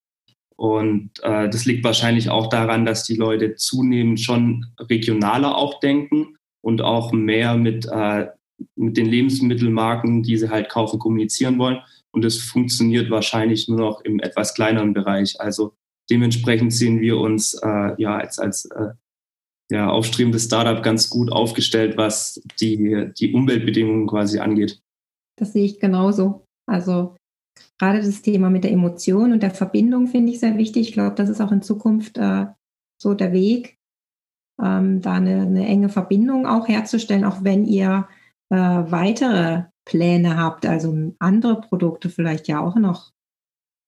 [0.56, 6.36] Und äh, das liegt wahrscheinlich auch daran, dass die Leute zunehmend schon regionaler auch denken
[6.62, 8.26] und auch mehr mit, äh,
[8.76, 11.78] mit den Lebensmittelmarken, die sie halt kaufen, kommunizieren wollen.
[12.10, 15.40] Und das funktioniert wahrscheinlich nur noch im etwas kleineren Bereich.
[15.40, 15.74] Also
[16.10, 18.90] dementsprechend sehen wir uns äh, ja als, als äh,
[19.70, 24.80] ja, aufstrebendes Startup ganz gut aufgestellt, was die, die Umweltbedingungen quasi angeht.
[25.38, 26.44] Das sehe ich genauso.
[26.66, 27.16] Also
[27.78, 30.88] gerade das Thema mit der Emotion und der Verbindung finde ich sehr wichtig.
[30.88, 32.46] Ich glaube, das ist auch in Zukunft äh,
[33.00, 33.76] so der Weg,
[34.60, 38.08] ähm, da eine, eine, enge Verbindung auch herzustellen, auch wenn ihr
[38.50, 43.12] äh, weitere Pläne habt, also andere Produkte vielleicht ja auch noch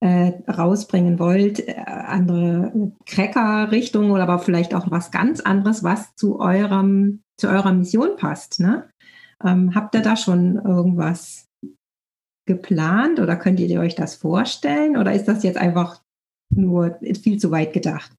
[0.01, 6.41] äh, rausbringen wollt, äh, andere Cracker-Richtungen oder aber vielleicht auch was ganz anderes, was zu
[6.41, 8.61] eurem, zu eurer Mission passt.
[8.61, 8.89] Ne?
[9.45, 11.47] Ähm, habt ihr da schon irgendwas
[12.47, 16.01] geplant oder könnt ihr euch das vorstellen oder ist das jetzt einfach
[16.53, 18.11] nur viel zu weit gedacht?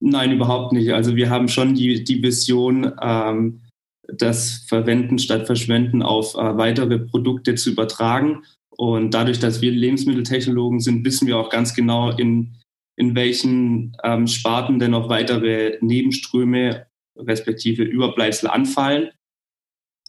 [0.00, 0.92] Nein, überhaupt nicht.
[0.92, 3.62] Also wir haben schon die, die Vision, ähm,
[4.12, 8.44] das Verwenden statt Verschwenden auf äh, weitere Produkte zu übertragen.
[8.70, 12.56] Und dadurch, dass wir Lebensmitteltechnologen sind, wissen wir auch ganz genau, in,
[12.96, 19.10] in welchen ähm, Sparten denn noch weitere Nebenströme respektive Überbleibsel anfallen.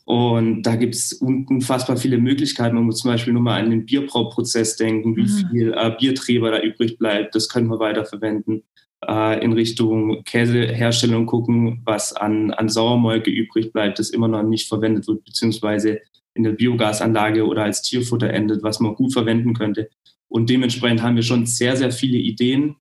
[0.05, 2.75] Und da gibt es unfassbar viele Möglichkeiten.
[2.75, 5.49] Man muss zum Beispiel nur mal an den Bierbrauprozess denken, wie mhm.
[5.51, 7.35] viel äh, Biertreber da übrig bleibt.
[7.35, 8.63] Das können wir weiterverwenden.
[9.05, 14.67] Äh, in Richtung Käseherstellung gucken, was an, an Sauermolke übrig bleibt, das immer noch nicht
[14.67, 16.01] verwendet wird, beziehungsweise
[16.33, 19.89] in der Biogasanlage oder als Tierfutter endet, was man gut verwenden könnte.
[20.29, 22.75] Und dementsprechend haben wir schon sehr, sehr viele Ideen,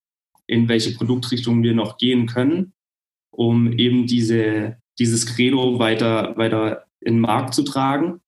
[0.46, 2.72] in welche Produktrichtungen wir noch gehen können,
[3.30, 8.20] um eben diese, dieses Credo weiter, weiter in den Markt zu tragen.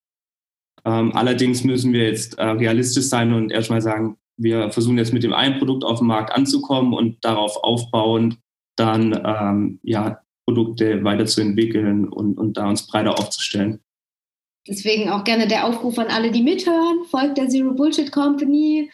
[0.84, 5.24] Ähm, allerdings müssen wir jetzt äh, realistisch sein und erstmal sagen, wir versuchen jetzt mit
[5.24, 8.38] dem einen Produkt auf den Markt anzukommen und darauf aufbauend
[8.76, 13.80] dann ähm, ja, Produkte weiterzuentwickeln und, und da uns breiter aufzustellen.
[14.66, 17.04] Deswegen auch gerne der Aufruf an alle, die mithören.
[17.10, 18.90] Folgt der Zero Bullshit Company,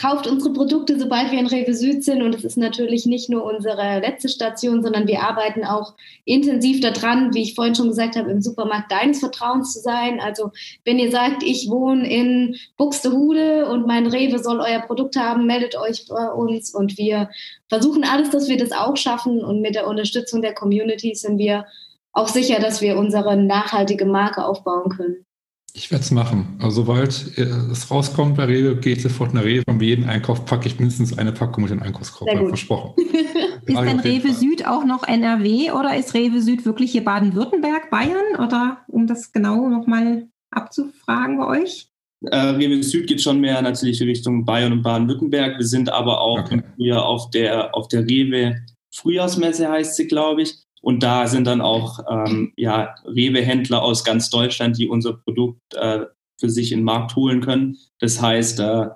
[0.00, 2.22] kauft unsere Produkte, sobald wir in Rewe Süd sind.
[2.22, 7.34] Und es ist natürlich nicht nur unsere letzte Station, sondern wir arbeiten auch intensiv daran,
[7.34, 10.18] wie ich vorhin schon gesagt habe, im Supermarkt deines Vertrauens zu sein.
[10.18, 10.52] Also
[10.86, 15.76] wenn ihr sagt, ich wohne in Buxtehude und mein Rewe soll euer Produkt haben, meldet
[15.76, 16.74] euch bei uns.
[16.74, 17.28] Und wir
[17.68, 19.44] versuchen alles, dass wir das auch schaffen.
[19.44, 21.66] Und mit der Unterstützung der Community sind wir
[22.12, 25.26] auch sicher, dass wir unsere nachhaltige Marke aufbauen können.
[25.72, 26.58] Ich werde es machen.
[26.58, 29.62] Also sobald äh, es rauskommt bei Rewe, geht sofort nach Rewe.
[29.66, 32.30] Und bei jedem Einkauf packe ich mindestens eine Packung mit den Einkaufskorb.
[32.30, 32.94] Versprochen.
[33.66, 38.36] ist denn Rewe Süd auch noch NRW oder ist Rewe Süd wirklich hier Baden-Württemberg, Bayern?
[38.38, 41.88] Oder um das genau nochmal abzufragen bei euch?
[42.22, 45.58] Äh, Rewe Süd geht schon mehr natürlich Richtung Bayern und Baden-Württemberg.
[45.58, 46.62] Wir sind aber auch okay.
[46.76, 48.56] hier auf der, auf der Rewe
[48.92, 50.56] Frühjahrsmesse, heißt sie, glaube ich.
[50.82, 56.06] Und da sind dann auch ähm, ja, Rewe-Händler aus ganz Deutschland, die unser Produkt äh,
[56.38, 57.76] für sich in den Markt holen können.
[57.98, 58.86] Das heißt, äh,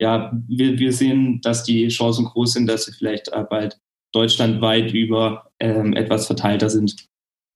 [0.00, 3.78] ja, wir, wir sehen, dass die Chancen groß sind, dass sie vielleicht äh, bald
[4.12, 7.06] deutschlandweit über ähm, etwas verteilter sind.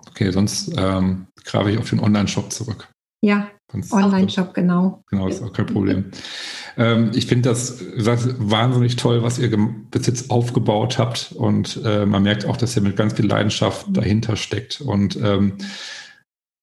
[0.07, 2.89] Okay, sonst ähm, grabe ich auf den Online-Shop zurück.
[3.21, 3.51] Ja,
[3.91, 5.03] Online-Shop, genau.
[5.11, 6.07] Genau, ist auch kein Problem.
[6.77, 9.51] ähm, ich finde das, das wahnsinnig toll, was ihr
[9.91, 11.33] bis jetzt aufgebaut habt.
[11.33, 13.95] Und äh, man merkt auch, dass ihr mit ganz viel Leidenschaft mhm.
[13.95, 14.81] dahinter steckt.
[14.81, 15.59] Und ähm,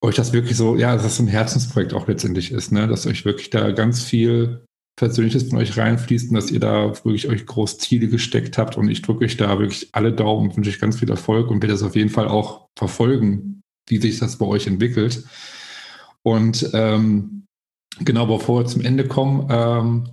[0.01, 2.87] euch das wirklich so, ja, dass das ein Herzensprojekt auch letztendlich ist, ne?
[2.87, 4.65] dass euch wirklich da ganz viel
[4.97, 8.77] Persönliches von euch reinfließt und dass ihr da wirklich euch groß Ziele gesteckt habt.
[8.77, 11.61] Und ich drücke euch da wirklich alle Daumen und wünsche euch ganz viel Erfolg und
[11.61, 15.23] werde das auf jeden Fall auch verfolgen, wie sich das bei euch entwickelt.
[16.25, 17.45] Und ähm,
[17.99, 20.09] genau, bevor wir zum Ende kommen, ähm,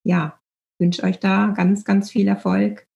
[0.04, 0.40] ja,
[0.80, 2.88] wünsche euch da ganz, ganz viel Erfolg.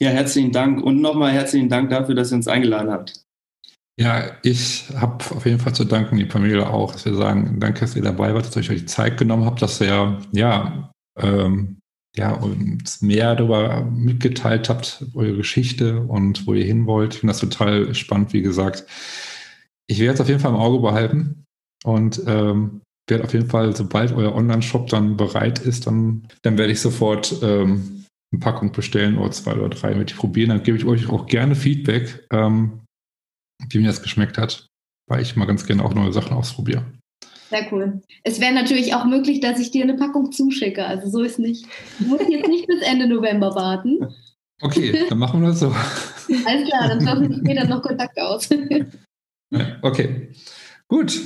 [0.00, 3.24] Ja, herzlichen Dank und nochmal herzlichen Dank dafür, dass ihr uns eingeladen habt.
[3.98, 7.80] Ja, ich habe auf jeden Fall zu danken, die Familie auch, dass wir sagen, danke,
[7.80, 11.79] dass ihr dabei wart, dass ihr euch die Zeit genommen habt, dass ihr ja, ähm,
[12.16, 17.14] ja uns mehr darüber mitgeteilt habt, eure Geschichte und wo ihr hin wollt.
[17.14, 18.84] Ich finde das total spannend, wie gesagt.
[19.86, 21.44] Ich werde es auf jeden Fall im Auge behalten
[21.84, 26.72] und ähm, werde auf jeden Fall, sobald euer Online-Shop dann bereit ist, dann, dann werde
[26.72, 30.50] ich sofort ähm, eine Packung bestellen oder zwei oder drei, ich probieren.
[30.50, 32.26] Dann gebe ich euch auch gerne Feedback.
[32.30, 32.80] Ähm,
[33.68, 34.66] wie mir das geschmeckt hat,
[35.08, 36.84] weil ich mal ganz gerne auch neue Sachen ausprobiere.
[37.50, 38.00] Sehr cool.
[38.22, 40.86] Es wäre natürlich auch möglich, dass ich dir eine Packung zuschicke.
[40.86, 41.66] Also so ist nicht.
[41.98, 44.14] Du musst jetzt nicht bis Ende November warten.
[44.62, 45.74] Okay, dann machen wir das so.
[46.46, 48.48] Alles klar, dann tauschen wir später noch Kontakt aus.
[49.82, 50.28] okay,
[50.86, 51.20] gut.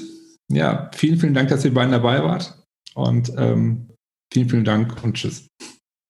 [0.51, 2.55] Ja, vielen, vielen Dank, dass ihr beiden dabei wart.
[2.95, 3.91] Und ähm,
[4.33, 5.47] vielen, vielen Dank und tschüss.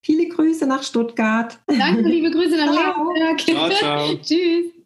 [0.05, 1.59] Viele Grüße nach Stuttgart.
[1.67, 3.55] Danke, liebe Grüße nach Leipzig.
[3.55, 4.15] Ciao, ciao.
[4.23, 4.84] tschüss.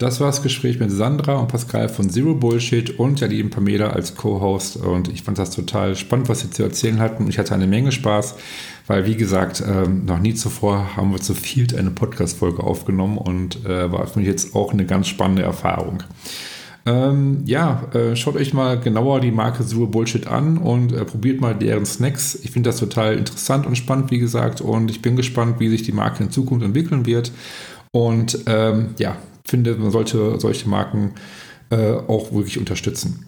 [0.00, 3.90] Das war das Gespräch mit Sandra und Pascal von Zero Bullshit und der lieben Pamela
[3.90, 4.76] als Co-Host.
[4.76, 7.28] Und ich fand das total spannend, was sie zu erzählen hatten.
[7.28, 8.36] Ich hatte eine Menge Spaß,
[8.86, 13.62] weil, wie gesagt, ähm, noch nie zuvor haben wir zu viel eine Podcast-Folge aufgenommen und
[13.66, 16.02] äh, war für mich jetzt auch eine ganz spannende Erfahrung.
[16.86, 21.42] Ähm, ja, äh, schaut euch mal genauer die Marke Zero Bullshit an und äh, probiert
[21.42, 22.36] mal deren Snacks.
[22.42, 25.82] Ich finde das total interessant und spannend, wie gesagt, und ich bin gespannt, wie sich
[25.82, 27.32] die Marke in Zukunft entwickeln wird.
[27.92, 31.12] Und ähm, ja, finde, man sollte solche Marken
[31.70, 33.26] äh, auch wirklich unterstützen.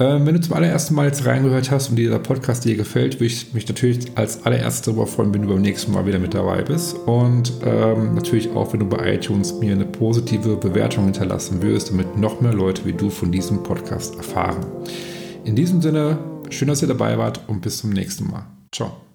[0.00, 3.26] Ähm, wenn du zum allerersten Mal jetzt reingehört hast und dieser Podcast dir gefällt, würde
[3.26, 6.62] ich mich natürlich als allererstes darüber freuen, wenn du beim nächsten Mal wieder mit dabei
[6.62, 6.96] bist.
[7.06, 12.16] Und ähm, natürlich auch, wenn du bei iTunes mir eine positive Bewertung hinterlassen würdest, damit
[12.16, 14.64] noch mehr Leute wie du von diesem Podcast erfahren.
[15.44, 16.18] In diesem Sinne,
[16.50, 18.46] schön, dass ihr dabei wart und bis zum nächsten Mal.
[18.72, 19.07] Ciao.